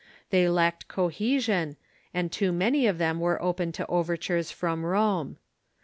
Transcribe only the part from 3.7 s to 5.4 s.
to overtures from Rome.